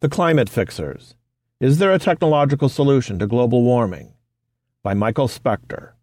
[0.00, 1.14] The Climate Fixers
[1.58, 4.12] Is There a Technological Solution to Global Warming?
[4.82, 5.96] by Michael Specter.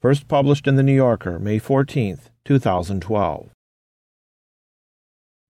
[0.00, 3.50] First published in The New Yorker, May 14, 2012.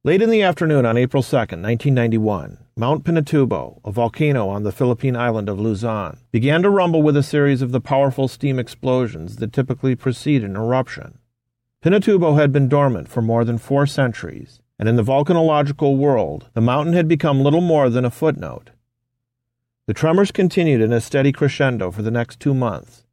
[0.03, 5.15] Late in the afternoon on April 2, 1991, Mount Pinatubo, a volcano on the Philippine
[5.15, 9.53] island of Luzon, began to rumble with a series of the powerful steam explosions that
[9.53, 11.19] typically precede an eruption.
[11.81, 16.61] Pinatubo had been dormant for more than four centuries, and in the volcanological world, the
[16.61, 18.71] mountain had become little more than a footnote.
[19.87, 23.05] The tremors continued in a steady crescendo for the next two months,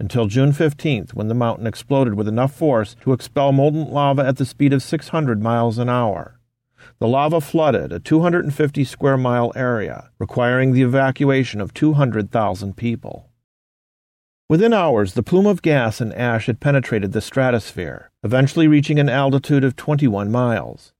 [0.00, 4.36] until June 15th, when the mountain exploded with enough force to expel molten lava at
[4.36, 6.38] the speed of 600 miles an hour.
[6.98, 13.30] The lava flooded a 250 square mile area, requiring the evacuation of 200,000 people.
[14.48, 19.08] Within hours, the plume of gas and ash had penetrated the stratosphere, eventually reaching an
[19.08, 20.94] altitude of 21 miles.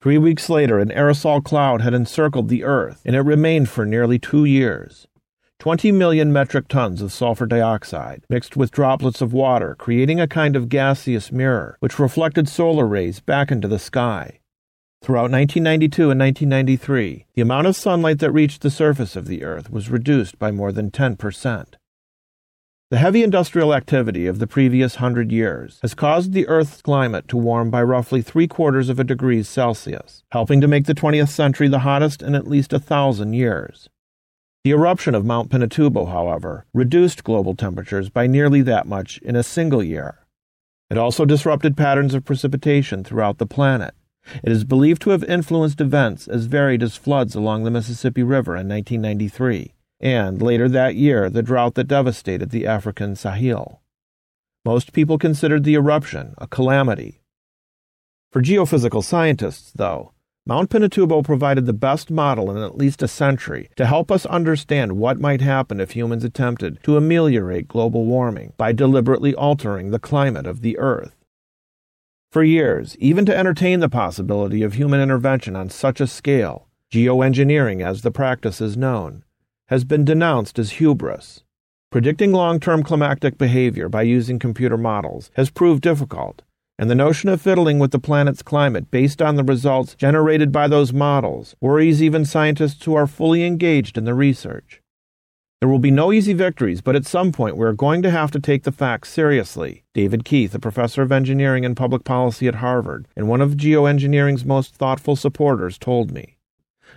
[0.00, 4.16] Three weeks later, an aerosol cloud had encircled the Earth, and it remained for nearly
[4.16, 5.08] two years.
[5.58, 10.54] 20 million metric tons of sulfur dioxide mixed with droplets of water, creating a kind
[10.54, 14.38] of gaseous mirror which reflected solar rays back into the sky.
[15.02, 19.68] Throughout 1992 and 1993, the amount of sunlight that reached the surface of the Earth
[19.68, 21.74] was reduced by more than 10%.
[22.90, 27.36] The heavy industrial activity of the previous hundred years has caused the Earth's climate to
[27.36, 31.68] warm by roughly three quarters of a degree Celsius, helping to make the 20th century
[31.68, 33.90] the hottest in at least a thousand years.
[34.64, 39.42] The eruption of Mount Pinatubo, however, reduced global temperatures by nearly that much in a
[39.42, 40.20] single year.
[40.88, 43.92] It also disrupted patterns of precipitation throughout the planet.
[44.42, 48.56] It is believed to have influenced events as varied as floods along the Mississippi River
[48.56, 53.82] in 1993 and later that year the drought that devastated the African Sahel.
[54.64, 57.22] Most people considered the eruption a calamity.
[58.30, 60.12] For geophysical scientists, though,
[60.48, 64.92] Mount Pinatubo provided the best model in at least a century to help us understand
[64.96, 70.46] what might happen if humans attempted to ameliorate global warming by deliberately altering the climate
[70.46, 71.14] of the Earth.
[72.32, 77.84] For years, even to entertain the possibility of human intervention on such a scale, geoengineering
[77.84, 79.24] as the practice is known,
[79.68, 81.44] has been denounced as hubris.
[81.90, 86.42] Predicting long term climatic behavior by using computer models has proved difficult,
[86.78, 90.68] and the notion of fiddling with the planet's climate based on the results generated by
[90.68, 94.82] those models worries even scientists who are fully engaged in the research.
[95.60, 98.30] There will be no easy victories, but at some point we are going to have
[98.30, 99.82] to take the facts seriously.
[99.92, 104.44] David Keith, a professor of engineering and public policy at Harvard and one of geoengineering's
[104.44, 106.36] most thoughtful supporters, told me.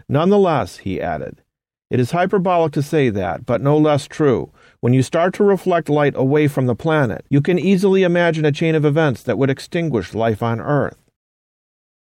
[0.08, 1.42] Nonetheless, he added,
[1.92, 4.50] it is hyperbolic to say that, but no less true.
[4.80, 8.52] When you start to reflect light away from the planet, you can easily imagine a
[8.54, 10.98] chain of events that would extinguish life on Earth.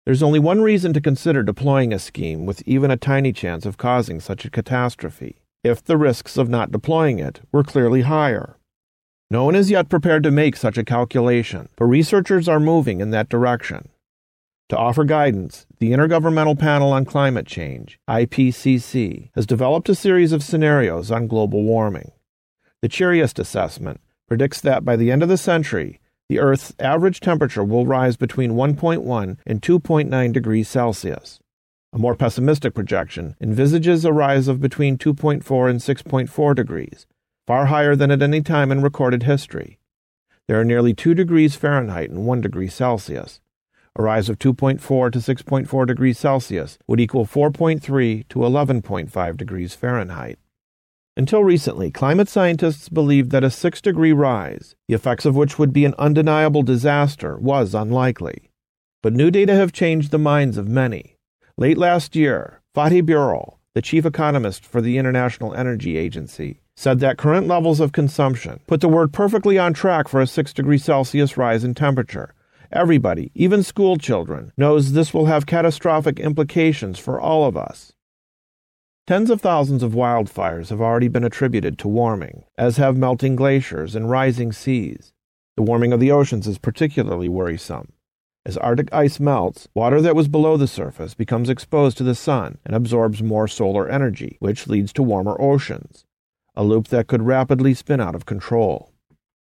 [0.06, 3.76] There's only one reason to consider deploying a scheme with even a tiny chance of
[3.76, 8.56] causing such a catastrophe if the risks of not deploying it were clearly higher.
[9.32, 13.10] No one is yet prepared to make such a calculation, but researchers are moving in
[13.10, 13.88] that direction.
[14.72, 20.42] To offer guidance, the Intergovernmental Panel on Climate Change, IPCC, has developed a series of
[20.42, 22.12] scenarios on global warming.
[22.80, 26.00] The cheeriest assessment predicts that by the end of the century,
[26.30, 31.38] the Earth's average temperature will rise between 1.1 and 2.9 degrees Celsius.
[31.92, 37.06] A more pessimistic projection envisages a rise of between 2.4 and 6.4 degrees,
[37.46, 39.78] far higher than at any time in recorded history.
[40.48, 43.42] There are nearly 2 degrees Fahrenheit and 1 degree Celsius,
[43.94, 50.38] a rise of 2.4 to 6.4 degrees Celsius would equal 4.3 to 11.5 degrees Fahrenheit.
[51.14, 55.72] Until recently, climate scientists believed that a 6 degree rise, the effects of which would
[55.72, 58.50] be an undeniable disaster, was unlikely.
[59.02, 61.16] But new data have changed the minds of many.
[61.58, 67.18] Late last year, Fatih Birol, the chief economist for the International Energy Agency, said that
[67.18, 71.36] current levels of consumption put the world perfectly on track for a 6 degree Celsius
[71.36, 72.32] rise in temperature,
[72.74, 77.92] Everybody, even school children, knows this will have catastrophic implications for all of us.
[79.06, 83.94] Tens of thousands of wildfires have already been attributed to warming, as have melting glaciers
[83.94, 85.12] and rising seas.
[85.56, 87.92] The warming of the oceans is particularly worrisome.
[88.46, 92.56] As Arctic ice melts, water that was below the surface becomes exposed to the sun
[92.64, 96.06] and absorbs more solar energy, which leads to warmer oceans,
[96.54, 98.94] a loop that could rapidly spin out of control.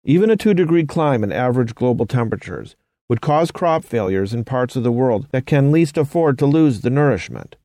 [0.03, 2.75] Even a 2 degree climb in average global temperatures
[3.09, 6.81] would cause crop failures in parts of the world that can least afford to lose
[6.81, 7.55] the nourishment.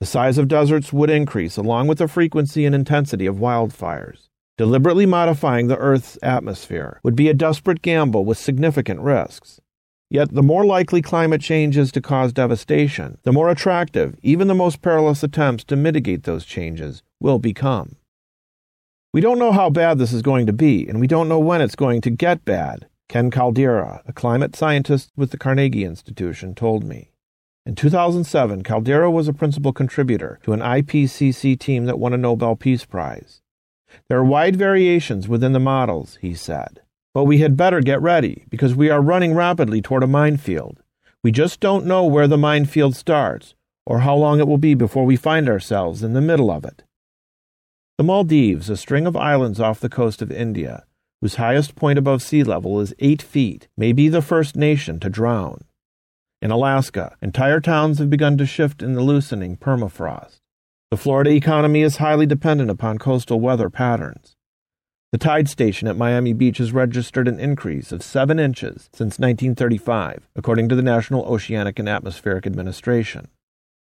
[0.00, 4.28] The size of deserts would increase along with the frequency and intensity of wildfires.
[4.58, 9.60] Deliberately modifying the Earth's atmosphere would be a desperate gamble with significant risks.
[10.08, 14.54] Yet the more likely climate change is to cause devastation, the more attractive even the
[14.54, 17.96] most perilous attempts to mitigate those changes will become.
[19.12, 21.60] We don't know how bad this is going to be, and we don't know when
[21.60, 26.84] it's going to get bad, Ken Caldeira, a climate scientist with the Carnegie Institution, told
[26.84, 27.12] me.
[27.64, 32.56] In 2007, Caldeira was a principal contributor to an IPCC team that won a Nobel
[32.56, 33.42] Peace Prize.
[34.08, 36.80] There are wide variations within the models, he said.
[37.14, 40.82] But we had better get ready because we are running rapidly toward a minefield.
[41.22, 43.54] We just don't know where the minefield starts
[43.86, 46.82] or how long it will be before we find ourselves in the middle of it.
[47.98, 50.84] The Maldives, a string of islands off the coast of India,
[51.26, 55.10] whose highest point above sea level is eight feet, may be the first nation to
[55.10, 55.58] drown.
[56.40, 60.38] In Alaska, entire towns have begun to shift in the loosening permafrost.
[60.92, 64.36] The Florida economy is highly dependent upon coastal weather patterns.
[65.10, 70.28] The tide station at Miami Beach has registered an increase of 7 inches since 1935,
[70.36, 73.26] according to the National Oceanic and Atmospheric Administration.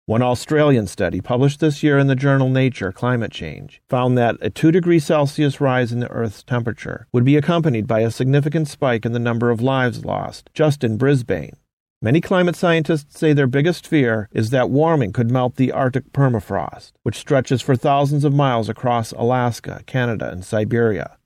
[0.09, 4.49] One Australian study published this year in the journal Nature Climate Change found that a
[4.49, 9.05] 2 degree Celsius rise in the Earth's temperature would be accompanied by a significant spike
[9.05, 11.59] in the number of lives lost just in Brisbane.
[12.01, 16.93] Many climate scientists say their biggest fear is that warming could melt the Arctic permafrost,
[17.03, 21.19] which stretches for thousands of miles across Alaska, Canada, and Siberia.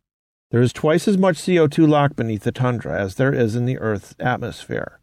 [0.51, 3.79] There is twice as much CO2 locked beneath the tundra as there is in the
[3.79, 4.99] Earth's atmosphere.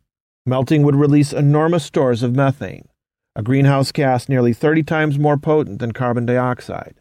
[0.46, 2.90] Melting would release enormous stores of methane,
[3.36, 7.00] a greenhouse gas nearly 30 times more potent than carbon dioxide.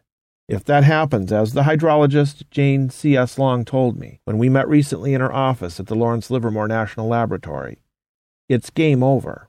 [0.48, 3.38] If that happens, as the hydrologist Jane C.S.
[3.38, 7.08] Long told me when we met recently in her office at the Lawrence Livermore National
[7.08, 7.78] Laboratory,
[8.48, 9.47] it's game over.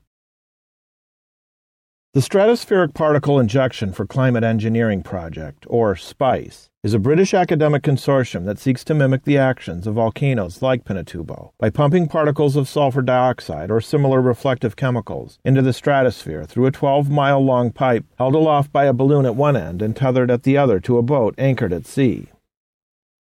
[2.12, 8.46] The Stratospheric Particle Injection for Climate Engineering Project, or SPICE, is a British academic consortium
[8.46, 13.02] that seeks to mimic the actions of volcanoes like Pinatubo by pumping particles of sulfur
[13.02, 18.34] dioxide or similar reflective chemicals into the stratosphere through a 12 mile long pipe held
[18.34, 21.36] aloft by a balloon at one end and tethered at the other to a boat
[21.38, 22.26] anchored at sea.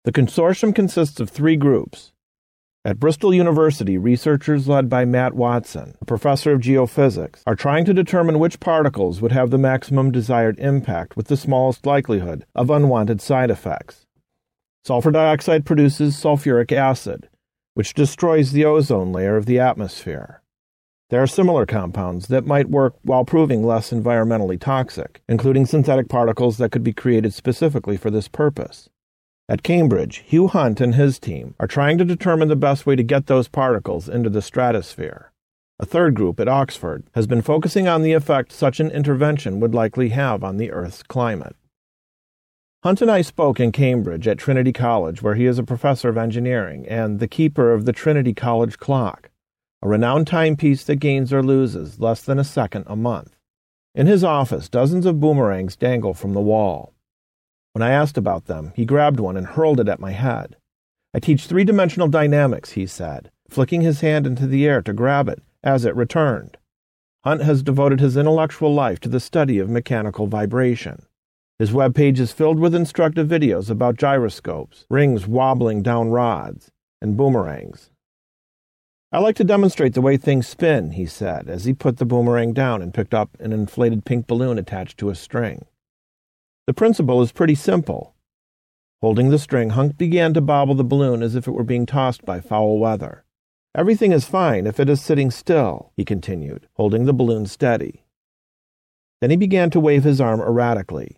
[0.03, 2.11] The consortium consists of three groups
[2.85, 7.93] at Bristol University, researchers led by Matt Watson, a professor of geophysics, are trying to
[7.93, 13.19] determine which particles would have the maximum desired impact with the smallest likelihood of unwanted
[13.19, 14.05] side effects.
[14.85, 17.27] Sulfur dioxide produces sulfuric acid,
[17.73, 20.41] which destroys the ozone layer of the atmosphere.
[21.09, 26.57] There are similar compounds that might work while proving less environmentally toxic, including synthetic particles
[26.59, 28.89] that could be created specifically for this purpose.
[29.49, 33.01] At Cambridge, Hugh Hunt and his team are trying to determine the best way to
[33.01, 35.31] get those particles into the stratosphere.
[35.79, 39.73] A third group at Oxford has been focusing on the effect such an intervention would
[39.73, 41.55] likely have on the Earth's climate.
[42.83, 46.17] Hunt and I spoke in Cambridge at Trinity College, where he is a professor of
[46.17, 49.31] engineering and the keeper of the Trinity College clock,
[49.81, 53.35] a renowned timepiece that gains or loses less than a second a month.
[53.95, 56.93] In his office, dozens of boomerangs dangle from the wall.
[57.79, 60.57] When I asked about them, he grabbed one and hurled it at my head.
[61.13, 65.29] I teach three dimensional dynamics, he said, flicking his hand into the air to grab
[65.29, 66.57] it as it returned.
[67.23, 71.03] Hunt has devoted his intellectual life to the study of mechanical vibration.
[71.57, 76.71] His web page is filled with instructive videos about gyroscopes, rings wobbling down rods,
[77.01, 77.91] and boomerangs.
[79.13, 82.51] I like to demonstrate the way things spin, he said, as he put the boomerang
[82.51, 85.63] down and picked up an inflated pink balloon attached to a string.
[86.69, 88.13] The principle is pretty simple.
[89.01, 92.23] Holding the string, Hunt began to bobble the balloon as if it were being tossed
[92.25, 93.25] by foul weather.
[93.73, 98.05] Everything is fine if it is sitting still, he continued, holding the balloon steady.
[99.19, 101.17] Then he began to wave his arm erratically.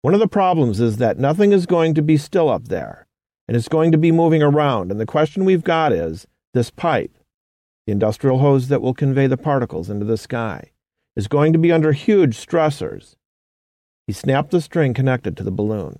[0.00, 3.06] One of the problems is that nothing is going to be still up there,
[3.46, 7.16] and it's going to be moving around, and the question we've got is this pipe,
[7.86, 10.72] the industrial hose that will convey the particles into the sky,
[11.14, 13.14] is going to be under huge stressors.
[14.12, 15.98] He snapped the string connected to the balloon.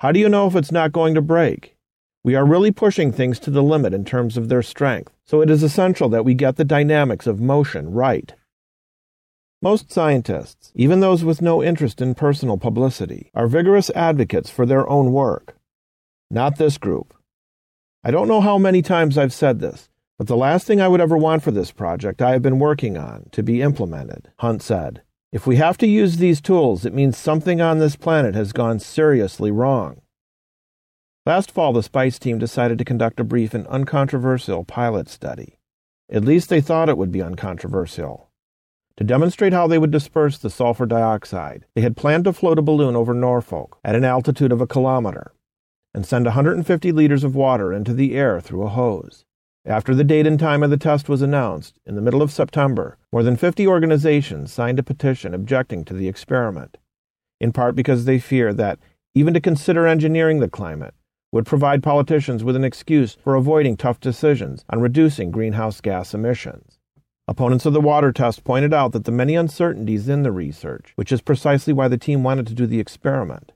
[0.00, 1.78] How do you know if it's not going to break?
[2.22, 5.48] We are really pushing things to the limit in terms of their strength, so it
[5.48, 8.34] is essential that we get the dynamics of motion right.
[9.62, 14.86] Most scientists, even those with no interest in personal publicity, are vigorous advocates for their
[14.86, 15.56] own work.
[16.30, 17.14] Not this group.
[18.04, 19.88] I don't know how many times I've said this,
[20.18, 22.98] but the last thing I would ever want for this project I have been working
[22.98, 25.00] on to be implemented, Hunt said.
[25.30, 28.78] If we have to use these tools, it means something on this planet has gone
[28.78, 30.00] seriously wrong.
[31.26, 35.58] Last fall, the SPICE team decided to conduct a brief and uncontroversial pilot study.
[36.10, 38.30] At least they thought it would be uncontroversial.
[38.96, 42.62] To demonstrate how they would disperse the sulfur dioxide, they had planned to float a
[42.62, 45.34] balloon over Norfolk at an altitude of a kilometer
[45.92, 49.26] and send 150 liters of water into the air through a hose.
[49.64, 52.96] After the date and time of the test was announced, in the middle of September,
[53.12, 56.78] more than 50 organizations signed a petition objecting to the experiment,
[57.40, 58.78] in part because they fear that,
[59.14, 60.94] even to consider engineering the climate,
[61.32, 66.78] would provide politicians with an excuse for avoiding tough decisions on reducing greenhouse gas emissions.
[67.26, 71.12] Opponents of the water test pointed out that the many uncertainties in the research, which
[71.12, 73.52] is precisely why the team wanted to do the experiment.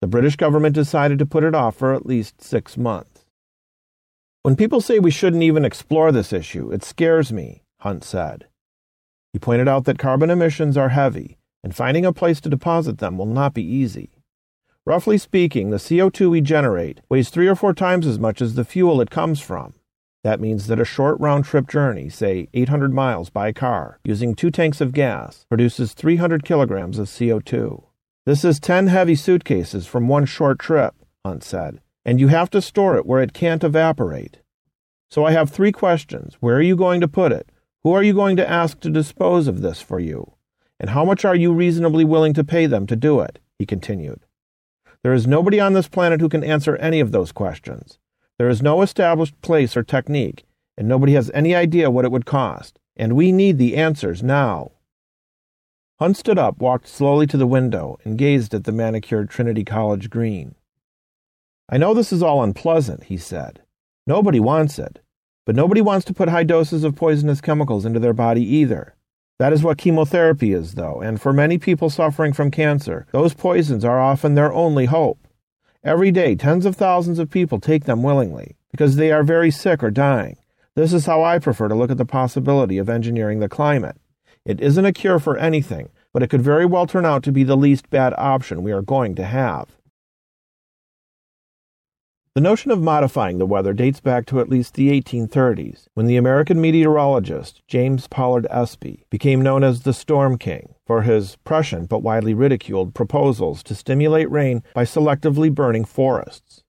[0.00, 3.23] The British government decided to put it off for at least six months.
[4.44, 8.44] When people say we shouldn't even explore this issue, it scares me, Hunt said.
[9.32, 13.16] He pointed out that carbon emissions are heavy, and finding a place to deposit them
[13.16, 14.10] will not be easy.
[14.84, 18.66] Roughly speaking, the CO2 we generate weighs three or four times as much as the
[18.66, 19.72] fuel it comes from.
[20.24, 24.50] That means that a short round trip journey, say 800 miles by car, using two
[24.50, 27.82] tanks of gas, produces 300 kilograms of CO2.
[28.26, 32.62] This is 10 heavy suitcases from one short trip, Hunt said, and you have to
[32.62, 34.38] store it where it can't evaporate.
[35.10, 36.36] So I have three questions.
[36.40, 37.50] Where are you going to put it?
[37.82, 40.32] Who are you going to ask to dispose of this for you?
[40.80, 43.38] And how much are you reasonably willing to pay them to do it?
[43.58, 44.20] He continued.
[45.02, 47.98] There is nobody on this planet who can answer any of those questions.
[48.38, 50.44] There is no established place or technique,
[50.76, 52.78] and nobody has any idea what it would cost.
[52.96, 54.72] And we need the answers now.
[56.00, 60.10] Hunt stood up, walked slowly to the window, and gazed at the manicured Trinity College
[60.10, 60.54] green.
[61.68, 63.62] I know this is all unpleasant, he said.
[64.06, 65.00] Nobody wants it.
[65.46, 68.94] But nobody wants to put high doses of poisonous chemicals into their body either.
[69.38, 73.84] That is what chemotherapy is, though, and for many people suffering from cancer, those poisons
[73.84, 75.26] are often their only hope.
[75.82, 79.82] Every day, tens of thousands of people take them willingly because they are very sick
[79.82, 80.36] or dying.
[80.76, 83.96] This is how I prefer to look at the possibility of engineering the climate.
[84.44, 87.44] It isn't a cure for anything, but it could very well turn out to be
[87.44, 89.68] the least bad option we are going to have.
[92.34, 96.16] The notion of modifying the weather dates back to at least the 1830s, when the
[96.16, 102.02] American meteorologist James Pollard Espy became known as the Storm King for his prescient but
[102.02, 106.64] widely ridiculed proposals to stimulate rain by selectively burning forests.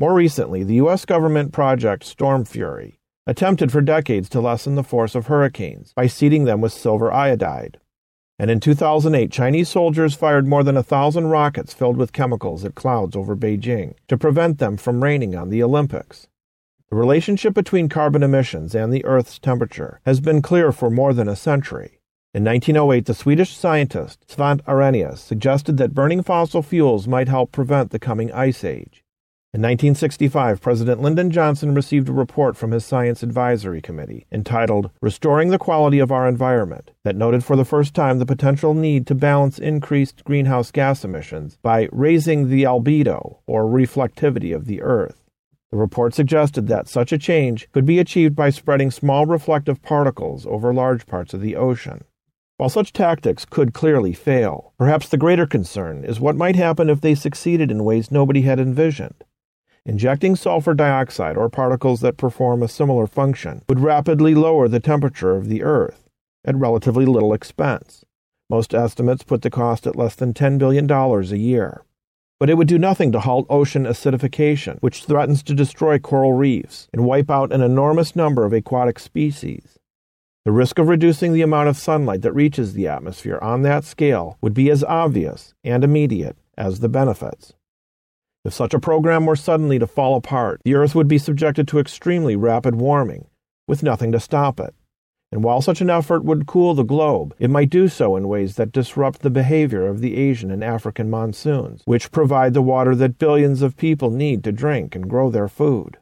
[0.00, 1.04] More recently, the U.S.
[1.04, 6.42] government project Storm Fury attempted for decades to lessen the force of hurricanes by seeding
[6.42, 7.78] them with silver iodide,
[8.38, 12.74] and in 2008, Chinese soldiers fired more than a thousand rockets filled with chemicals at
[12.74, 16.26] clouds over Beijing to prevent them from raining on the Olympics.
[16.90, 21.28] The relationship between carbon emissions and the Earth's temperature has been clear for more than
[21.28, 22.00] a century.
[22.34, 27.90] In 1908, the Swedish scientist Svante Arrhenius suggested that burning fossil fuels might help prevent
[27.90, 29.03] the coming ice age.
[29.54, 35.50] In 1965, President Lyndon Johnson received a report from his Science Advisory Committee entitled Restoring
[35.50, 39.14] the Quality of Our Environment that noted for the first time the potential need to
[39.14, 45.22] balance increased greenhouse gas emissions by raising the albedo, or reflectivity, of the Earth.
[45.70, 50.46] The report suggested that such a change could be achieved by spreading small reflective particles
[50.46, 52.02] over large parts of the ocean.
[52.56, 57.00] While such tactics could clearly fail, perhaps the greater concern is what might happen if
[57.00, 59.22] they succeeded in ways nobody had envisioned.
[59.86, 65.36] Injecting sulfur dioxide or particles that perform a similar function would rapidly lower the temperature
[65.36, 66.08] of the Earth
[66.42, 68.02] at relatively little expense.
[68.48, 71.82] Most estimates put the cost at less than $10 billion a year.
[72.40, 76.88] But it would do nothing to halt ocean acidification, which threatens to destroy coral reefs
[76.92, 79.78] and wipe out an enormous number of aquatic species.
[80.46, 84.38] The risk of reducing the amount of sunlight that reaches the atmosphere on that scale
[84.40, 87.52] would be as obvious and immediate as the benefits.
[88.44, 91.78] If such a program were suddenly to fall apart, the Earth would be subjected to
[91.78, 93.28] extremely rapid warming,
[93.66, 94.74] with nothing to stop it.
[95.32, 98.56] And while such an effort would cool the globe, it might do so in ways
[98.56, 103.18] that disrupt the behavior of the Asian and African monsoons, which provide the water that
[103.18, 105.96] billions of people need to drink and grow their food.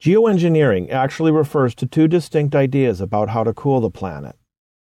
[0.00, 4.36] Geoengineering actually refers to two distinct ideas about how to cool the planet.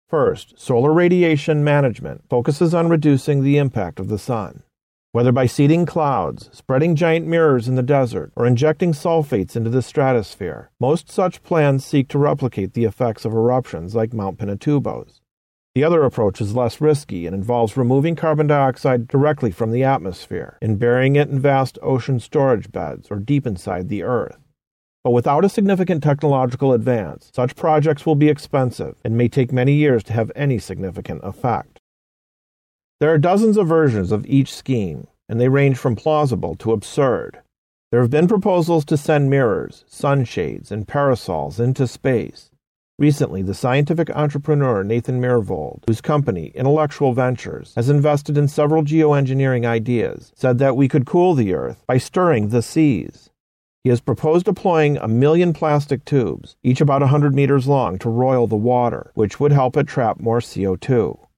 [0.07, 4.63] First, solar radiation management focuses on reducing the impact of the sun.
[5.11, 9.81] Whether by seeding clouds, spreading giant mirrors in the desert, or injecting sulfates into the
[9.81, 15.19] stratosphere, most such plans seek to replicate the effects of eruptions like Mount Pinatubo's.
[15.73, 20.59] The other approach is less risky and involves removing carbon dioxide directly from the atmosphere
[20.61, 24.37] and burying it in vast ocean storage beds or deep inside the Earth.
[25.03, 29.73] But without a significant technological advance, such projects will be expensive and may take many
[29.73, 31.78] years to have any significant effect.
[33.00, 37.39] There are dozens of versions of each scheme, and they range from plausible to absurd.
[37.91, 42.51] There have been proposals to send mirrors, sunshades, and parasols into space.
[42.98, 49.65] Recently, the scientific entrepreneur Nathan Myhrvold, whose company, Intellectual Ventures, has invested in several geoengineering
[49.65, 53.29] ideas, said that we could cool the Earth by stirring the seas.
[53.86, 58.46] He has proposed deploying a million plastic tubes, each about 100 meters long, to roil
[58.46, 61.28] the water, which would help it trap more CO2.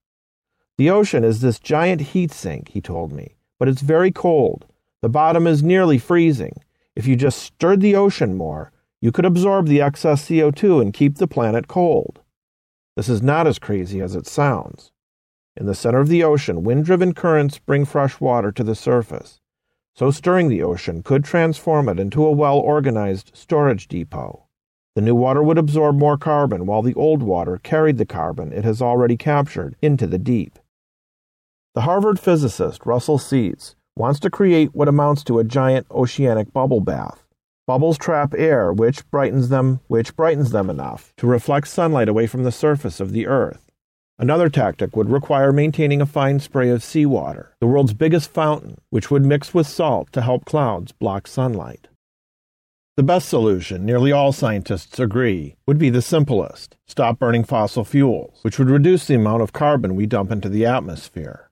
[0.82, 4.66] The ocean is this giant heat sink, he told me, but it's very cold.
[5.04, 6.54] The bottom is nearly freezing.
[6.96, 11.18] If you just stirred the ocean more, you could absorb the excess CO2 and keep
[11.18, 12.22] the planet cold.
[12.96, 14.92] This is not as crazy as it sounds.
[15.56, 19.40] In the center of the ocean, wind driven currents bring fresh water to the surface
[19.94, 24.48] so stirring the ocean could transform it into a well organized storage depot.
[24.96, 28.64] The new water would absorb more carbon, while the old water carried the carbon it
[28.64, 30.58] has already captured into the deep.
[31.74, 36.82] The Harvard physicist Russell Seitz wants to create what amounts to a giant oceanic bubble
[36.82, 37.26] bath.
[37.66, 42.44] Bubbles trap air which brightens them which brightens them enough to reflect sunlight away from
[42.44, 43.72] the surface of the earth.
[44.20, 49.10] Another tactic would require maintaining a fine spray of seawater, the world's biggest fountain, which
[49.10, 51.88] would mix with salt to help clouds block sunlight.
[52.98, 58.40] The best solution, nearly all scientists agree, would be the simplest stop burning fossil fuels,
[58.42, 61.48] which would reduce the amount of carbon we dump into the atmosphere.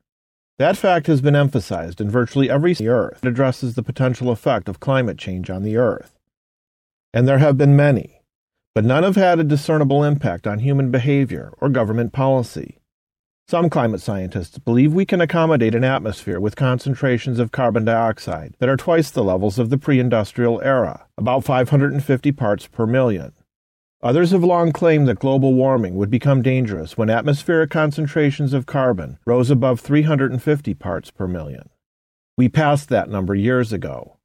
[0.59, 4.79] That fact has been emphasized in virtually every Earth that addresses the potential effect of
[4.79, 6.19] climate change on the Earth.
[7.11, 8.19] And there have been many
[8.75, 12.79] but none have had a discernible impact on human behavior or government policy.
[13.47, 18.69] Some climate scientists believe we can accommodate an atmosphere with concentrations of carbon dioxide that
[18.69, 23.33] are twice the levels of the pre industrial era, about 550 parts per million.
[24.01, 29.19] Others have long claimed that global warming would become dangerous when atmospheric concentrations of carbon
[29.25, 31.69] rose above 350 parts per million.
[32.37, 34.15] We passed that number years ago.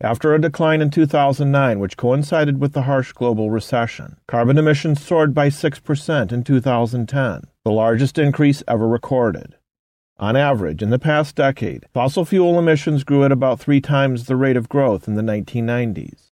[0.00, 5.32] After a decline in 2009, which coincided with the harsh global recession, carbon emissions soared
[5.32, 9.54] by 6% in 2010, the largest increase ever recorded.
[10.18, 14.34] On average, in the past decade, fossil fuel emissions grew at about three times the
[14.34, 16.29] rate of growth in the 1990s.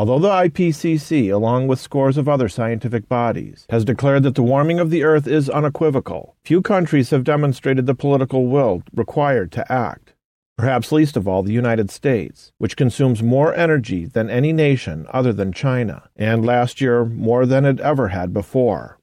[0.00, 4.80] Although the IPCC, along with scores of other scientific bodies, has declared that the warming
[4.80, 10.14] of the Earth is unequivocal, few countries have demonstrated the political will required to act
[10.56, 15.34] perhaps least of all the United States, which consumes more energy than any nation other
[15.34, 18.98] than China, and last year more than it ever had before.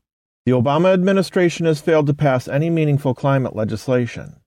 [0.48, 4.38] The Obama administration has failed to pass any meaningful climate legislation.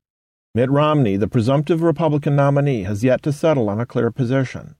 [0.53, 4.75] Mitt Romney, the presumptive Republican nominee, has yet to settle on a clear position.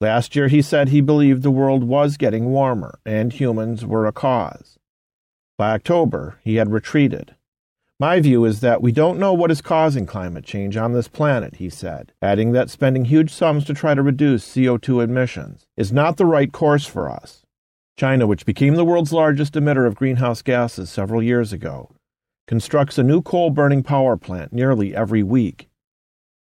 [0.00, 4.12] Last year he said he believed the world was getting warmer and humans were a
[4.12, 4.78] cause.
[5.56, 7.34] By October, he had retreated.
[7.98, 11.56] My view is that we don't know what is causing climate change on this planet,
[11.56, 16.16] he said, adding that spending huge sums to try to reduce CO2 emissions is not
[16.16, 17.44] the right course for us.
[17.96, 21.90] China, which became the world's largest emitter of greenhouse gases several years ago,
[22.46, 25.68] constructs a new coal burning power plant nearly every week.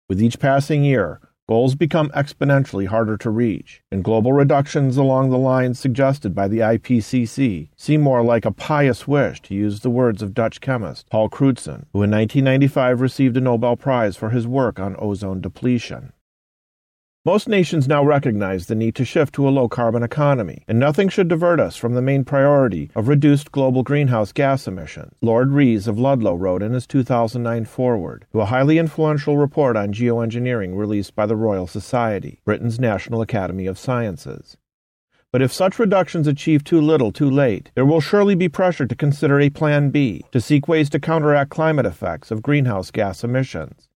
[0.08, 1.20] With each passing year,
[1.52, 6.60] Goals become exponentially harder to reach, and global reductions along the lines suggested by the
[6.60, 11.28] IPCC seem more like a pious wish, to use the words of Dutch chemist Paul
[11.28, 16.14] Crutzen, who in 1995 received a Nobel Prize for his work on ozone depletion.
[17.24, 21.08] Most nations now recognize the need to shift to a low carbon economy, and nothing
[21.08, 25.86] should divert us from the main priority of reduced global greenhouse gas emissions, Lord Rees
[25.86, 31.14] of Ludlow wrote in his 2009 foreword to a highly influential report on geoengineering released
[31.14, 34.56] by the Royal Society, Britain's National Academy of Sciences.
[35.30, 38.96] But if such reductions achieve too little too late, there will surely be pressure to
[38.96, 43.88] consider a Plan B to seek ways to counteract climate effects of greenhouse gas emissions.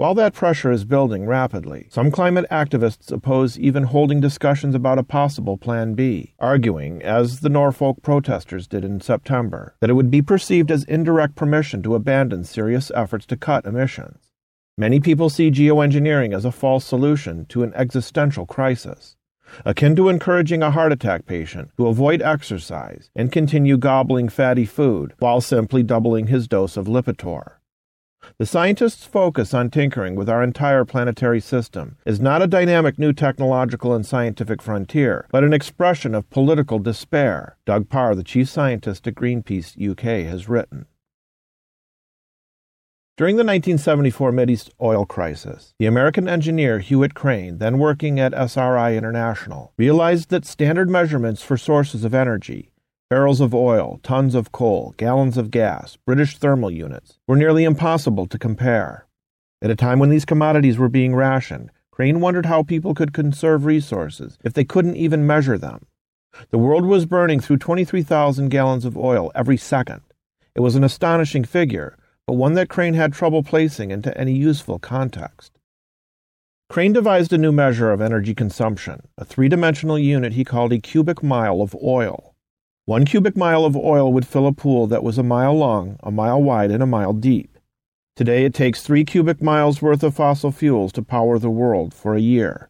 [0.00, 5.02] While that pressure is building rapidly, some climate activists oppose even holding discussions about a
[5.02, 10.22] possible Plan B, arguing, as the Norfolk protesters did in September, that it would be
[10.22, 14.32] perceived as indirect permission to abandon serious efforts to cut emissions.
[14.78, 19.18] Many people see geoengineering as a false solution to an existential crisis,
[19.66, 25.12] akin to encouraging a heart attack patient to avoid exercise and continue gobbling fatty food
[25.18, 27.59] while simply doubling his dose of Lipitor.
[28.40, 33.12] The scientists' focus on tinkering with our entire planetary system is not a dynamic new
[33.12, 39.06] technological and scientific frontier, but an expression of political despair, Doug Parr, the chief scientist
[39.06, 40.86] at Greenpeace UK, has written.
[43.18, 48.96] During the 1974 Mideast oil crisis, the American engineer Hewitt Crane, then working at SRI
[48.96, 52.69] International, realized that standard measurements for sources of energy
[53.10, 58.24] Barrels of oil, tons of coal, gallons of gas, British thermal units were nearly impossible
[58.28, 59.08] to compare.
[59.60, 63.64] At a time when these commodities were being rationed, Crane wondered how people could conserve
[63.64, 65.86] resources if they couldn't even measure them.
[66.50, 70.02] The world was burning through 23,000 gallons of oil every second.
[70.54, 74.78] It was an astonishing figure, but one that Crane had trouble placing into any useful
[74.78, 75.58] context.
[76.68, 80.78] Crane devised a new measure of energy consumption, a three dimensional unit he called a
[80.78, 82.29] cubic mile of oil.
[82.90, 86.10] One cubic mile of oil would fill a pool that was a mile long, a
[86.10, 87.56] mile wide, and a mile deep.
[88.16, 92.16] Today it takes three cubic miles worth of fossil fuels to power the world for
[92.16, 92.68] a year.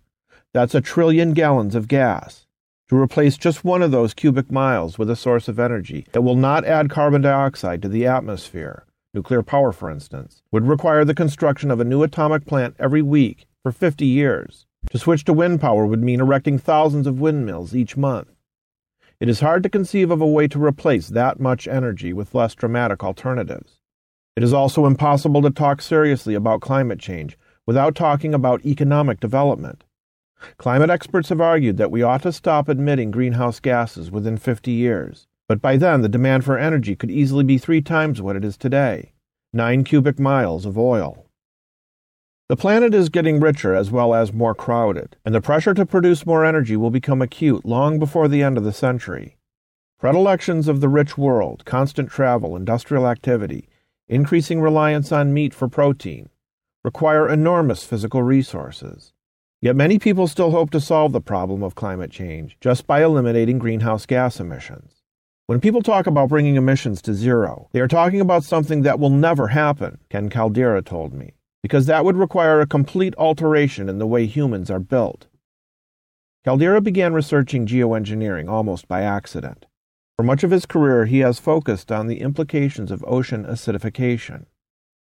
[0.53, 2.47] That's a trillion gallons of gas.
[2.91, 6.37] To replace just one of those cubic miles with a source of energy that will
[6.37, 11.71] not add carbon dioxide to the atmosphere, nuclear power for instance, would require the construction
[11.71, 14.67] of a new atomic plant every week for 50 years.
[14.91, 18.29] To switch to wind power would mean erecting thousands of windmills each month.
[19.21, 22.55] It is hard to conceive of a way to replace that much energy with less
[22.55, 23.79] dramatic alternatives.
[24.35, 29.85] It is also impossible to talk seriously about climate change without talking about economic development.
[30.57, 35.27] Climate experts have argued that we ought to stop emitting greenhouse gases within 50 years,
[35.49, 38.57] but by then the demand for energy could easily be three times what it is
[38.57, 39.13] today
[39.53, 41.27] 9 cubic miles of oil.
[42.51, 46.27] The planet is getting richer as well as more crowded, and the pressure to produce
[46.27, 49.37] more energy will become acute long before the end of the century.
[50.01, 53.69] Predilections of the rich world, constant travel, industrial activity,
[54.09, 56.29] increasing reliance on meat for protein,
[56.83, 59.13] require enormous physical resources.
[59.63, 63.61] Yet many people still hope to solve the problem of climate change just by eliminating
[63.61, 65.05] greenhouse gas emissions.
[65.47, 69.11] When people talk about bringing emissions to zero, they are talking about something that will
[69.11, 74.07] never happen, Ken Caldeira told me because that would require a complete alteration in the
[74.07, 75.27] way humans are built.
[76.47, 79.67] Caldeira began researching geoengineering almost by accident.
[80.17, 84.47] For much of his career, he has focused on the implications of ocean acidification.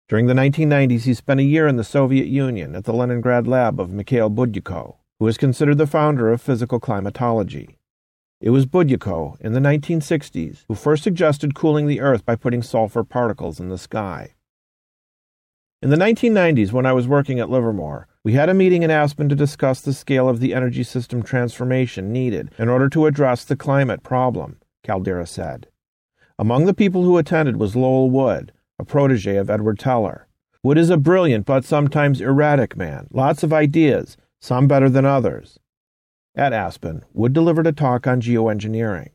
[0.08, 3.80] During the 1990s, he spent a year in the Soviet Union at the Leningrad lab
[3.80, 7.80] of Mikhail Budyakov, who is considered the founder of physical climatology.
[8.40, 13.04] It was Budyakov, in the 1960s, who first suggested cooling the Earth by putting sulfur
[13.04, 14.35] particles in the sky.
[15.82, 19.28] In the 1990s, when I was working at Livermore, we had a meeting in Aspen
[19.28, 23.58] to discuss the scale of the energy system transformation needed in order to address the
[23.58, 25.68] climate problem, Caldeira said.
[26.40, 30.28] Among the people who attended was Lowell Wood, a protege of Edward Teller.
[30.64, 35.60] Wood is a brilliant but sometimes erratic man, lots of ideas, some better than others.
[36.36, 39.10] At Aspen, Wood delivered a talk on geoengineering.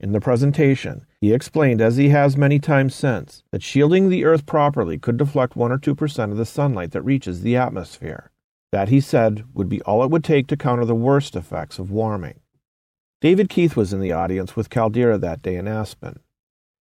[0.00, 4.44] In the presentation, he explained, as he has many times since, that shielding the Earth
[4.44, 8.32] properly could deflect 1 or 2% of the sunlight that reaches the atmosphere.
[8.72, 11.92] That, he said, would be all it would take to counter the worst effects of
[11.92, 12.40] warming.
[13.20, 16.18] David Keith was in the audience with Caldeira that day in Aspen.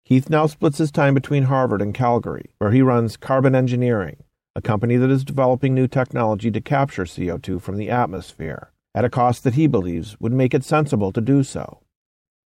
[0.05, 4.23] Keith now splits his time between Harvard and Calgary, where he runs Carbon Engineering,
[4.55, 9.09] a company that is developing new technology to capture CO2 from the atmosphere, at a
[9.09, 11.81] cost that he believes would make it sensible to do so.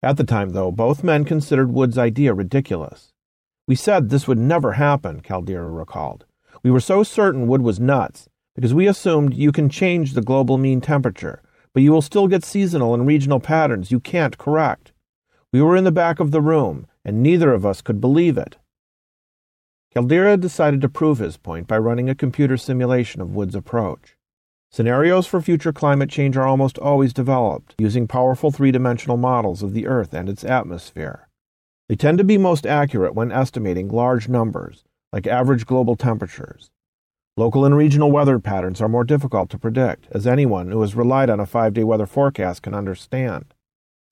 [0.03, 3.13] At the time, though, both men considered Wood's idea ridiculous.
[3.67, 6.25] We said this would never happen, Caldeira recalled.
[6.63, 10.59] We were so certain Wood was nuts because we assumed you can change the global
[10.59, 14.93] mean temperature, but you will still get seasonal and regional patterns you can't correct.
[15.53, 18.57] We were in the back of the room, and neither of us could believe it.
[19.95, 24.17] Caldeira decided to prove his point by running a computer simulation of Wood's approach.
[24.73, 29.75] Scenarios for future climate change are almost always developed using powerful three dimensional models of
[29.75, 31.29] the Earth and its atmosphere.
[31.89, 36.71] They tend to be most accurate when estimating large numbers, like average global temperatures.
[37.37, 41.31] Local and regional weather patterns are more difficult to predict, as anyone who has relied
[41.31, 43.47] on a five day weather forecast can understand.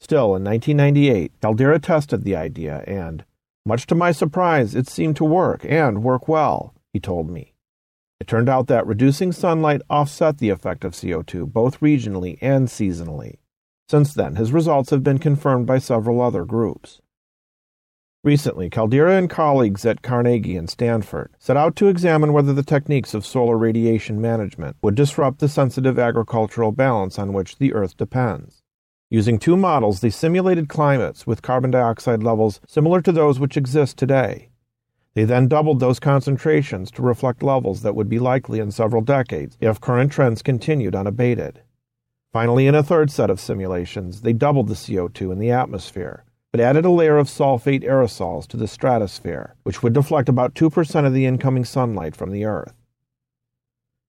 [0.00, 3.24] Still, in 1998, Caldeira tested the idea, and,
[3.64, 7.54] much to my surprise, it seemed to work, and work well, he told me.
[8.20, 13.36] It turned out that reducing sunlight offset the effect of CO2 both regionally and seasonally.
[13.88, 17.00] Since then, his results have been confirmed by several other groups.
[18.24, 23.14] Recently, Caldeira and colleagues at Carnegie and Stanford set out to examine whether the techniques
[23.14, 28.60] of solar radiation management would disrupt the sensitive agricultural balance on which the Earth depends.
[29.08, 33.96] Using two models, they simulated climates with carbon dioxide levels similar to those which exist
[33.96, 34.47] today.
[35.18, 39.58] They then doubled those concentrations to reflect levels that would be likely in several decades
[39.60, 41.60] if current trends continued unabated.
[42.32, 46.60] Finally, in a third set of simulations, they doubled the CO2 in the atmosphere, but
[46.60, 51.12] added a layer of sulfate aerosols to the stratosphere, which would deflect about 2% of
[51.12, 52.74] the incoming sunlight from the Earth.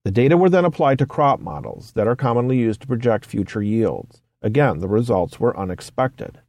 [0.05, 3.63] The data were then applied to crop models that are commonly used to project future
[3.63, 4.21] yields.
[4.43, 6.41] Again, the results were unexpected.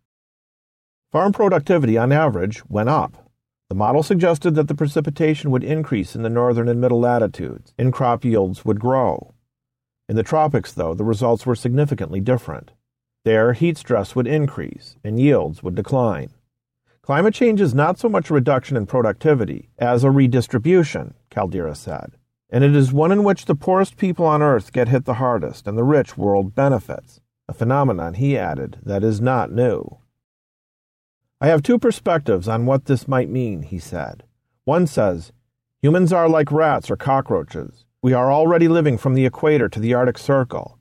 [1.11, 3.30] Farm productivity, on average, went up,
[3.71, 7.93] the model suggested that the precipitation would increase in the northern and middle latitudes, and
[7.93, 9.33] crop yields would grow.
[10.09, 12.73] In the tropics, though, the results were significantly different.
[13.25, 16.31] There, heat stress would increase, and yields would decline.
[17.01, 22.17] Climate change is not so much a reduction in productivity as a redistribution, Caldeira said.
[22.51, 25.67] and it is one in which the poorest people on earth get hit the hardest
[25.67, 29.99] and the rich world benefits, a phenomenon, he added, that is not new.
[31.43, 34.25] I have two perspectives on what this might mean, he said.
[34.65, 35.33] One says,
[35.81, 37.87] Humans are like rats or cockroaches.
[38.03, 40.79] We are already living from the equator to the Arctic Circle.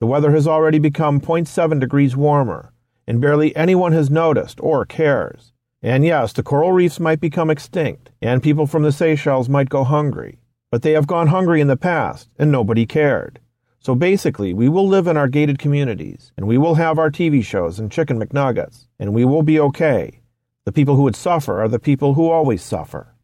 [0.00, 2.74] The weather has already become 0.7 degrees warmer,
[3.06, 5.54] and barely anyone has noticed or cares.
[5.80, 9.82] And yes, the coral reefs might become extinct, and people from the Seychelles might go
[9.82, 10.40] hungry.
[10.70, 13.40] But they have gone hungry in the past, and nobody cared.
[13.82, 17.44] So basically, we will live in our gated communities, and we will have our TV
[17.44, 20.20] shows and chicken McNuggets, and we will be okay.
[20.64, 23.16] The people who would suffer are the people who always suffer.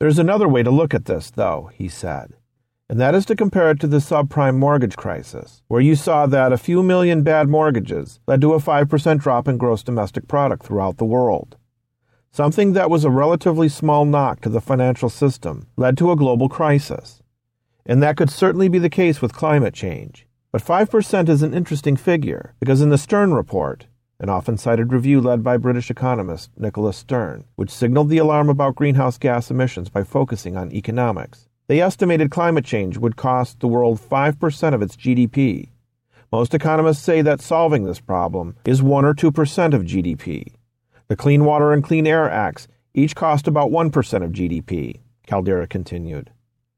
[0.00, 2.32] There's another way to look at this, though, he said,
[2.88, 6.52] and that is to compare it to the subprime mortgage crisis, where you saw that
[6.52, 10.96] a few million bad mortgages led to a 5% drop in gross domestic product throughout
[10.96, 11.56] the world.
[12.32, 16.48] Something that was a relatively small knock to the financial system led to a global
[16.48, 17.19] crisis.
[17.86, 20.26] And that could certainly be the case with climate change.
[20.52, 23.86] But 5% is an interesting figure because in the Stern Report,
[24.18, 28.74] an often cited review led by British economist Nicholas Stern, which signaled the alarm about
[28.74, 33.98] greenhouse gas emissions by focusing on economics, they estimated climate change would cost the world
[34.00, 35.70] 5% of its GDP.
[36.32, 40.52] Most economists say that solving this problem is 1 or 2% of GDP.
[41.08, 46.30] The Clean Water and Clean Air Acts each cost about 1% of GDP, Caldeira continued.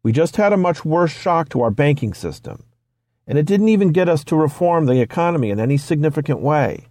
[0.04, 2.64] We just had a much worse shock to our banking system,
[3.24, 6.88] and it didn't even get us to reform the economy in any significant way.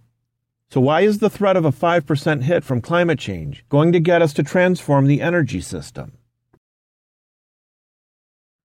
[0.70, 4.22] So, why is the threat of a 5% hit from climate change going to get
[4.22, 6.12] us to transform the energy system?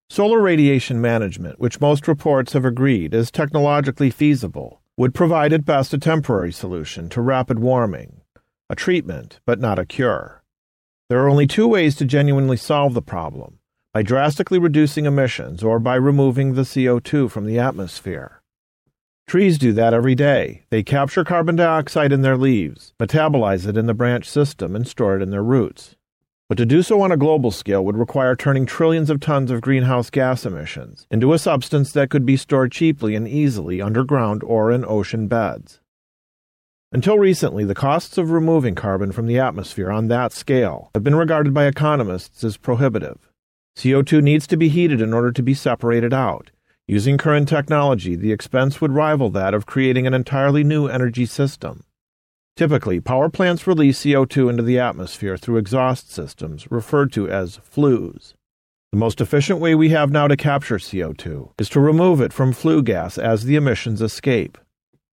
[0.09, 5.93] Solar radiation management, which most reports have agreed is technologically feasible, would provide at best
[5.93, 8.21] a temporary solution to rapid warming
[8.69, 10.43] a treatment, but not a cure.
[11.09, 13.59] There are only two ways to genuinely solve the problem
[13.97, 18.43] by drastically reducing emissions or by removing the CO2 from the atmosphere.
[19.25, 20.65] Trees do that every day.
[20.69, 25.15] They capture carbon dioxide in their leaves, metabolize it in the branch system, and store
[25.15, 25.95] it in their roots.
[26.47, 29.61] But to do so on a global scale would require turning trillions of tons of
[29.61, 34.71] greenhouse gas emissions into a substance that could be stored cheaply and easily underground or
[34.71, 35.79] in ocean beds.
[36.91, 41.15] Until recently, the costs of removing carbon from the atmosphere on that scale have been
[41.15, 43.26] regarded by economists as prohibitive.
[43.77, 46.49] CO2 needs to be heated in order to be separated out.
[46.87, 51.83] Using current technology, the expense would rival that of creating an entirely new energy system.
[52.55, 58.33] Typically, power plants release CO2 into the atmosphere through exhaust systems referred to as flues.
[58.91, 62.53] The most efficient way we have now to capture CO2 is to remove it from
[62.53, 64.57] flue gas as the emissions escape.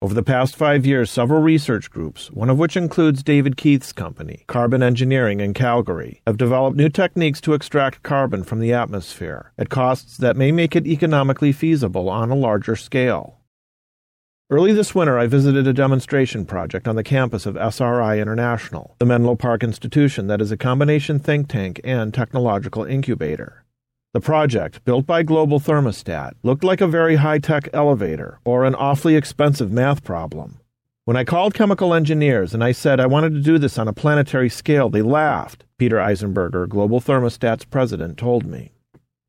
[0.02, 4.44] Over the past five years, several research groups, one of which includes David Keith's company,
[4.46, 9.68] Carbon Engineering in Calgary, have developed new techniques to extract carbon from the atmosphere at
[9.68, 13.40] costs that may make it economically feasible on a larger scale.
[14.48, 19.04] Early this winter, I visited a demonstration project on the campus of SRI International, the
[19.04, 23.66] Menlo Park institution that is a combination think tank and technological incubator.
[24.12, 28.74] The project, built by Global Thermostat, looked like a very high tech elevator or an
[28.74, 30.58] awfully expensive math problem.
[31.04, 33.92] When I called chemical engineers and I said I wanted to do this on a
[33.92, 38.72] planetary scale, they laughed, Peter Eisenberger, Global Thermostat's president, told me.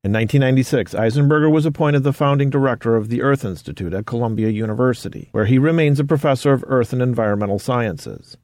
[0.04, 5.30] In 1996, Eisenberger was appointed the founding director of the Earth Institute at Columbia University,
[5.32, 8.36] where he remains a professor of earth and environmental sciences.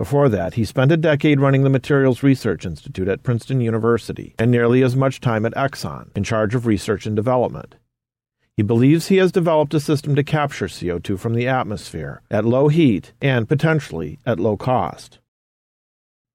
[0.00, 4.50] Before that, he spent a decade running the Materials Research Institute at Princeton University and
[4.50, 7.74] nearly as much time at Exxon, in charge of research and development.
[8.56, 12.68] He believes he has developed a system to capture CO2 from the atmosphere at low
[12.68, 15.18] heat and potentially at low cost.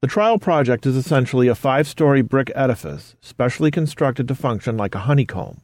[0.03, 4.93] The trial project is essentially a five story brick edifice specially constructed to function like
[4.93, 5.61] a honeycomb.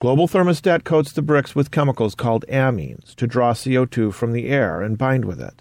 [0.00, 4.80] Global Thermostat coats the bricks with chemicals called amines to draw CO2 from the air
[4.80, 5.60] and bind with it.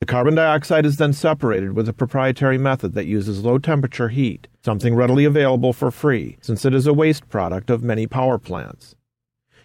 [0.00, 4.48] The carbon dioxide is then separated with a proprietary method that uses low temperature heat,
[4.64, 8.94] something readily available for free since it is a waste product of many power plants.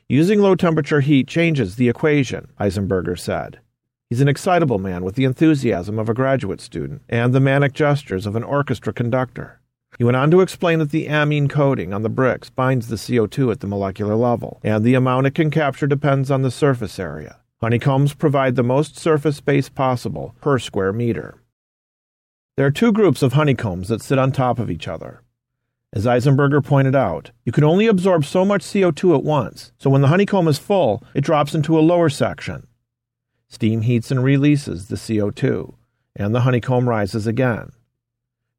[0.10, 3.62] Using low temperature heat changes the equation, Eisenberger said.
[4.10, 8.26] He's an excitable man with the enthusiasm of a graduate student and the manic gestures
[8.26, 9.62] of an orchestra conductor.
[9.98, 13.54] He went on to explain that the amine coating on the bricks binds the CO2
[13.54, 17.38] at the molecular level, and the amount it can capture depends on the surface area.
[17.61, 21.41] Honeycombs provide the most surface space possible per square meter.
[22.57, 25.21] There are two groups of honeycombs that sit on top of each other.
[25.93, 30.01] As Eisenberger pointed out, you can only absorb so much CO2 at once, so when
[30.01, 32.67] the honeycomb is full, it drops into a lower section.
[33.47, 35.75] Steam heats and releases the CO2,
[36.13, 37.71] and the honeycomb rises again.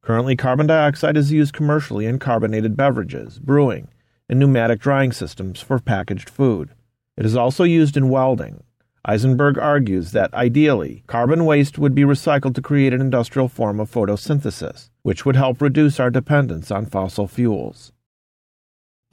[0.01, 3.89] Currently, carbon dioxide is used commercially in carbonated beverages, brewing,
[4.27, 6.71] and pneumatic drying systems for packaged food.
[7.15, 8.63] It is also used in welding.
[9.07, 13.89] Eisenberger argues that ideally, carbon waste would be recycled to create an industrial form of
[13.89, 17.93] photosynthesis, which would help reduce our dependence on fossil fuels.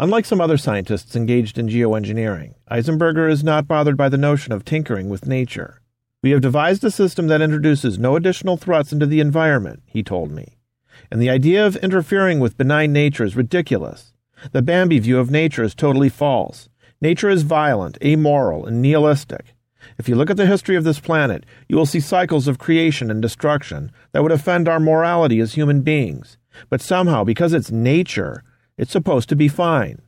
[0.00, 4.64] Unlike some other scientists engaged in geoengineering, Eisenberger is not bothered by the notion of
[4.64, 5.80] tinkering with nature.
[6.20, 10.32] We have devised a system that introduces no additional threats into the environment, he told
[10.32, 10.58] me.
[11.12, 14.12] And the idea of interfering with benign nature is ridiculous.
[14.50, 16.68] The Bambi view of nature is totally false.
[17.00, 19.53] Nature is violent, amoral, and nihilistic.
[19.98, 23.10] If you look at the history of this planet, you will see cycles of creation
[23.10, 26.36] and destruction that would offend our morality as human beings.
[26.68, 28.42] But somehow, because it's nature,
[28.76, 30.00] it's supposed to be fine.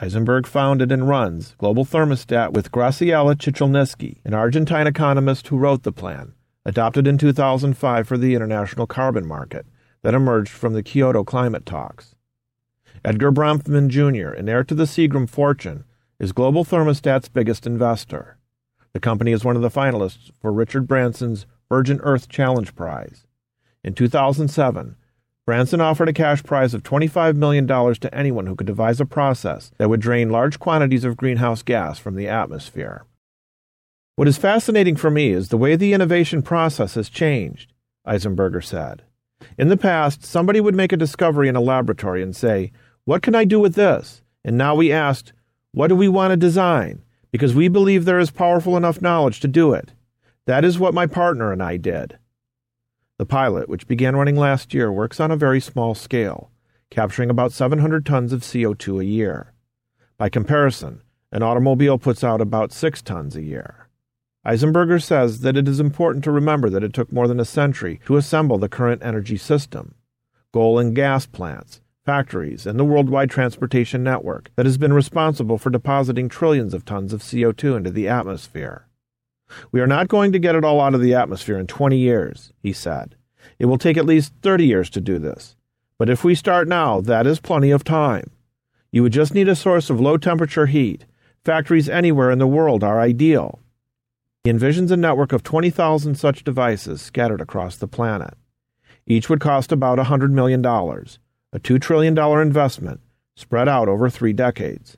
[0.00, 5.92] Eisenberger founded and runs Global Thermostat with Graciela Chichilnisky, an Argentine economist who wrote the
[5.92, 9.66] plan, adopted in 2005 for the international carbon market
[10.02, 12.14] that emerged from the Kyoto climate talks.
[13.04, 15.84] Edgar Bronfman Jr., an heir to the Seagram fortune,
[16.18, 18.38] is Global Thermostat's biggest investor.
[18.94, 23.26] The company is one of the finalists for Richard Branson's Virgin Earth Challenge Prize.
[23.82, 24.96] In 2007,
[25.46, 29.72] Branson offered a cash prize of $25 million to anyone who could devise a process
[29.78, 33.04] that would drain large quantities of greenhouse gas from the atmosphere.
[34.14, 37.72] What is fascinating for me is the way the innovation process has changed,
[38.06, 39.02] Eisenberger said.
[39.58, 42.70] In the past, somebody would make a discovery in a laboratory and say,
[43.04, 44.22] What can I do with this?
[44.44, 45.32] And now we asked,
[45.72, 47.02] What do we want to design?
[47.32, 49.92] Because we believe there is powerful enough knowledge to do it.
[50.44, 52.18] That is what my partner and I did.
[53.18, 56.50] The pilot, which began running last year, works on a very small scale,
[56.90, 59.52] capturing about 700 tons of CO2 a year.
[60.18, 63.88] By comparison, an automobile puts out about 6 tons a year.
[64.46, 68.00] Eisenberger says that it is important to remember that it took more than a century
[68.06, 69.94] to assemble the current energy system.
[70.52, 75.70] Coal and gas plants, factories, and the worldwide transportation network that has been responsible for
[75.70, 78.86] depositing trillions of tons of CO2 into the atmosphere.
[79.70, 82.52] We are not going to get it all out of the atmosphere in 20 years,
[82.58, 83.16] he said.
[83.58, 85.56] It will take at least 30 years to do this.
[85.98, 88.30] But if we start now, that is plenty of time.
[88.90, 91.04] You would just need a source of low temperature heat.
[91.44, 93.60] Factories anywhere in the world are ideal.
[94.44, 98.34] He envisions a network of 20,000 such devices scattered across the planet.
[99.06, 100.62] Each would cost about $100 million,
[101.52, 103.00] a $2 trillion investment
[103.36, 104.96] spread out over three decades.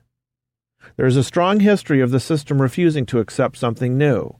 [0.97, 4.37] There is a strong history of the system refusing to accept something new,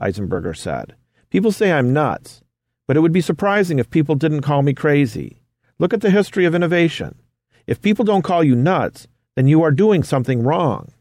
[0.00, 0.94] Eisenberger said.
[1.30, 2.42] People say I'm nuts,
[2.86, 5.42] but it would be surprising if people didn't call me crazy.
[5.78, 7.20] Look at the history of innovation.
[7.66, 10.92] If people don't call you nuts, then you are doing something wrong.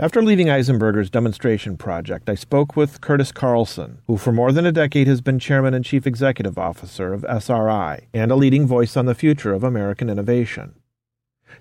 [0.00, 4.72] After leaving Eisenberger's demonstration project, I spoke with Curtis Carlson, who for more than a
[4.72, 9.04] decade has been chairman and chief executive officer of SRI and a leading voice on
[9.04, 10.74] the future of American innovation.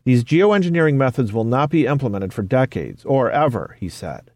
[0.06, 4.32] These geoengineering methods will not be implemented for decades, or ever, he said.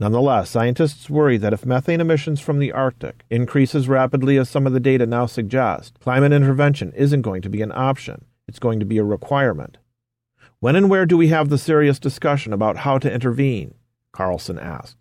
[0.00, 4.66] Nonetheless, scientists worry that if methane emissions from the Arctic increase as rapidly as some
[4.66, 8.80] of the data now suggest, climate intervention isn't going to be an option, it's going
[8.80, 9.78] to be a requirement.
[10.60, 13.74] When and where do we have the serious discussion about how to intervene?
[14.12, 14.96] Carlson asked.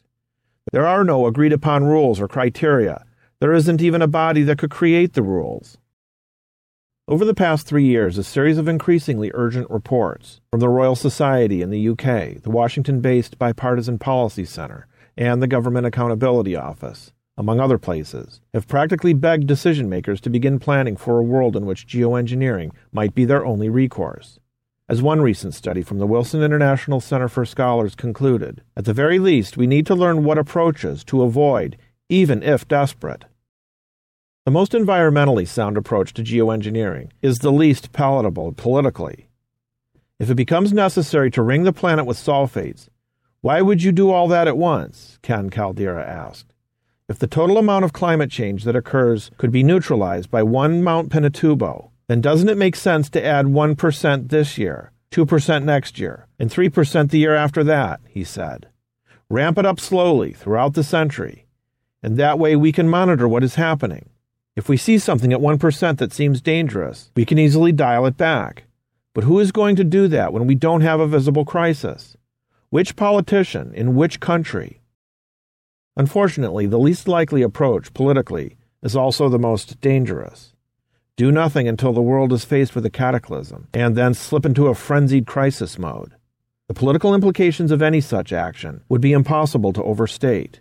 [0.73, 3.05] There are no agreed upon rules or criteria.
[3.39, 5.77] There isn't even a body that could create the rules.
[7.07, 11.61] Over the past three years, a series of increasingly urgent reports from the Royal Society
[11.61, 17.61] in the UK, the Washington based Bipartisan Policy Center, and the Government Accountability Office, among
[17.61, 21.87] other places, have practically begged decision makers to begin planning for a world in which
[21.87, 24.39] geoengineering might be their only recourse.
[24.87, 29.17] As one recent study from the Wilson International Center for Scholars concluded, at the very
[29.17, 31.75] least, we need to learn what approaches to avoid,
[32.07, 33.25] even if desperate.
[34.45, 39.27] The most environmentally sound approach to geoengineering is the least palatable politically.
[40.19, 42.87] If it becomes necessary to ring the planet with sulfates,
[43.41, 45.17] why would you do all that at once?
[45.23, 46.53] Ken Caldeira asked.
[47.09, 51.09] If the total amount of climate change that occurs could be neutralized by one Mount
[51.09, 56.49] Pinatubo, then doesn't it make sense to add 1% this year, 2% next year, and
[56.49, 57.99] 3% the year after that?
[58.07, 58.67] He said.
[59.29, 61.47] Ramp it up slowly throughout the century,
[62.03, 64.09] and that way we can monitor what is happening.
[64.55, 68.63] If we see something at 1% that seems dangerous, we can easily dial it back.
[69.13, 72.15] But who is going to do that when we don't have a visible crisis?
[72.69, 74.82] Which politician in which country?
[75.97, 80.55] Unfortunately, the least likely approach politically is also the most dangerous.
[81.18, 84.76] Do nothing until the world is faced with a cataclysm, and then slip into a
[84.76, 86.13] frenzied crisis mode.
[86.68, 90.59] The political implications of any such action would be impossible to overstate.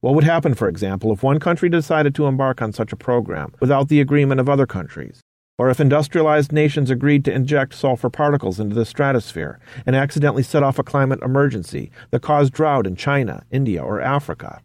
[0.00, 3.52] What would happen, for example, if one country decided to embark on such a program
[3.60, 5.20] without the agreement of other countries?
[5.60, 10.62] or if industrialized nations agreed to inject sulfur particles into the stratosphere and accidentally set
[10.62, 14.62] off a climate emergency that caused drought in China, India, or Africa.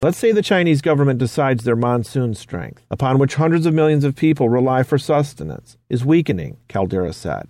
[0.00, 4.14] Let's say the Chinese government decides their monsoon strength, upon which hundreds of millions of
[4.14, 7.48] people rely for sustenance, is weakening, Caldeira said.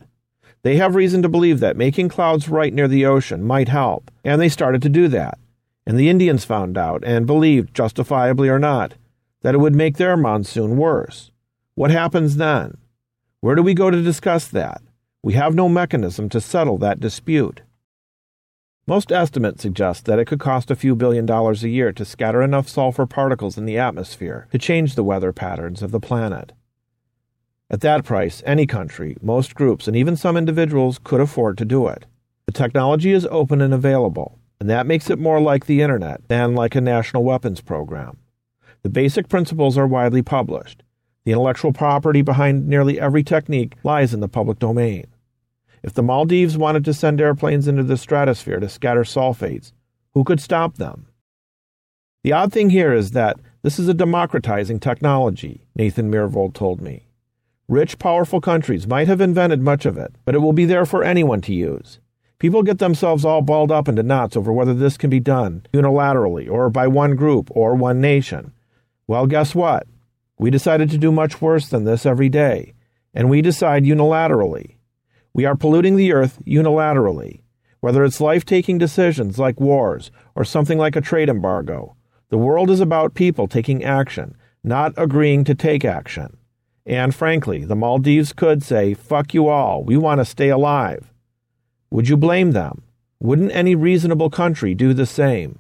[0.63, 4.41] They have reason to believe that making clouds right near the ocean might help, and
[4.41, 5.39] they started to do that.
[5.87, 8.95] And the Indians found out and believed, justifiably or not,
[9.43, 11.31] that it would make their monsoon worse.
[11.75, 12.79] What happens then?
[13.43, 14.81] Where do we go to discuss that?
[15.23, 17.61] We have no mechanism to settle that dispute.
[18.89, 22.41] Most estimates suggest that it could cost a few billion dollars a year to scatter
[22.41, 26.53] enough sulfur particles in the atmosphere to change the weather patterns of the planet.
[27.69, 31.87] At that price, any country, most groups, and even some individuals could afford to do
[31.87, 32.07] it.
[32.47, 36.55] The technology is open and available, and that makes it more like the Internet than
[36.55, 38.17] like a national weapons program.
[38.85, 40.83] The basic principles are widely published,
[41.27, 45.09] the intellectual property behind nearly every technique lies in the public domain.
[45.83, 49.73] If the Maldives wanted to send airplanes into the stratosphere to scatter sulfates,
[50.15, 51.07] who could stop them?
[52.25, 57.07] The odd thing here is that this is a democratizing technology, Nathan Myhrvold told me.
[57.69, 61.05] Rich, powerful countries might have invented much of it, but it will be there for
[61.05, 62.01] anyone to use.
[62.39, 66.51] People get themselves all balled up into knots over whether this can be done unilaterally
[66.51, 68.53] or by one group or one nation.
[69.07, 69.87] Well, guess what?
[70.39, 72.75] We decided to do much worse than this every day,
[73.13, 74.77] and we decide unilaterally.
[75.33, 77.43] We are polluting the earth unilaterally,
[77.81, 81.97] whether it's life taking decisions like wars or something like a trade embargo.
[82.31, 86.37] The world is about people taking action, not agreeing to take action.
[86.85, 91.13] And frankly, the Maldives could say, fuck you all, we want to stay alive.
[91.91, 92.83] Would you blame them?
[93.21, 95.59] Wouldn't any reasonable country do the same?